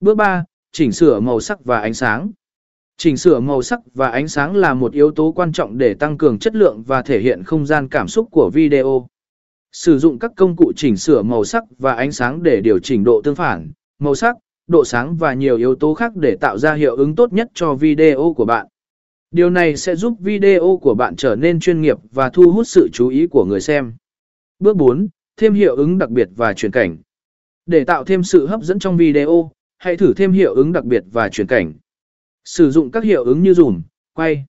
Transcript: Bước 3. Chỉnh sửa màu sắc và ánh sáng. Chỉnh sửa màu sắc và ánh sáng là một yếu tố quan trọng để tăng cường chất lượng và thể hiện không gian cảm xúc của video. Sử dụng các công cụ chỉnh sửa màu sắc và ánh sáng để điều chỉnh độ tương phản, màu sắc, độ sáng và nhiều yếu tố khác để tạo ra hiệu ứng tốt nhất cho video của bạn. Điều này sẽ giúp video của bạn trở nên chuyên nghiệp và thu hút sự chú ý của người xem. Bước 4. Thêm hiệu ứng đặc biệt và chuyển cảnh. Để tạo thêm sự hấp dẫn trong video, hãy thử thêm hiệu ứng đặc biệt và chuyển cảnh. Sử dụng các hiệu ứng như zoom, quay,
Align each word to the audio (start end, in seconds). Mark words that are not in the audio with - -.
Bước 0.00 0.14
3. 0.14 0.44
Chỉnh 0.72 0.92
sửa 0.92 1.20
màu 1.20 1.40
sắc 1.40 1.64
và 1.64 1.80
ánh 1.80 1.94
sáng. 1.94 2.30
Chỉnh 2.96 3.16
sửa 3.16 3.40
màu 3.40 3.62
sắc 3.62 3.80
và 3.94 4.10
ánh 4.10 4.28
sáng 4.28 4.56
là 4.56 4.74
một 4.74 4.92
yếu 4.92 5.10
tố 5.10 5.32
quan 5.32 5.52
trọng 5.52 5.78
để 5.78 5.94
tăng 5.94 6.18
cường 6.18 6.38
chất 6.38 6.54
lượng 6.54 6.82
và 6.86 7.02
thể 7.02 7.20
hiện 7.20 7.42
không 7.42 7.66
gian 7.66 7.88
cảm 7.88 8.08
xúc 8.08 8.28
của 8.30 8.50
video. 8.54 9.06
Sử 9.72 9.98
dụng 9.98 10.18
các 10.18 10.30
công 10.36 10.56
cụ 10.56 10.72
chỉnh 10.76 10.96
sửa 10.96 11.22
màu 11.22 11.44
sắc 11.44 11.64
và 11.78 11.94
ánh 11.94 12.12
sáng 12.12 12.42
để 12.42 12.60
điều 12.60 12.78
chỉnh 12.78 13.04
độ 13.04 13.20
tương 13.24 13.34
phản, 13.34 13.70
màu 13.98 14.14
sắc, 14.14 14.36
độ 14.66 14.84
sáng 14.84 15.16
và 15.16 15.34
nhiều 15.34 15.56
yếu 15.56 15.74
tố 15.74 15.94
khác 15.94 16.16
để 16.16 16.36
tạo 16.40 16.58
ra 16.58 16.74
hiệu 16.74 16.96
ứng 16.96 17.14
tốt 17.14 17.32
nhất 17.32 17.48
cho 17.54 17.74
video 17.74 18.34
của 18.36 18.44
bạn. 18.44 18.66
Điều 19.30 19.50
này 19.50 19.76
sẽ 19.76 19.96
giúp 19.96 20.14
video 20.20 20.78
của 20.82 20.94
bạn 20.94 21.16
trở 21.16 21.36
nên 21.36 21.60
chuyên 21.60 21.80
nghiệp 21.80 21.98
và 22.12 22.30
thu 22.30 22.52
hút 22.52 22.68
sự 22.68 22.88
chú 22.92 23.08
ý 23.08 23.26
của 23.26 23.44
người 23.44 23.60
xem. 23.60 23.92
Bước 24.58 24.76
4. 24.76 25.08
Thêm 25.36 25.54
hiệu 25.54 25.76
ứng 25.76 25.98
đặc 25.98 26.10
biệt 26.10 26.28
và 26.36 26.52
chuyển 26.52 26.72
cảnh. 26.72 26.96
Để 27.66 27.84
tạo 27.84 28.04
thêm 28.04 28.22
sự 28.22 28.46
hấp 28.46 28.62
dẫn 28.62 28.78
trong 28.78 28.96
video, 28.96 29.50
hãy 29.78 29.96
thử 29.96 30.14
thêm 30.14 30.32
hiệu 30.32 30.54
ứng 30.54 30.72
đặc 30.72 30.84
biệt 30.84 31.04
và 31.12 31.28
chuyển 31.28 31.46
cảnh. 31.46 31.74
Sử 32.44 32.70
dụng 32.70 32.90
các 32.90 33.04
hiệu 33.04 33.24
ứng 33.24 33.42
như 33.42 33.52
zoom, 33.52 33.80
quay, 34.14 34.46